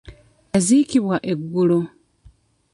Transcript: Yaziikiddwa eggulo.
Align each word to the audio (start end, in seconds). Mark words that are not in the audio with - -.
Yaziikiddwa 0.53 1.17
eggulo. 1.31 1.79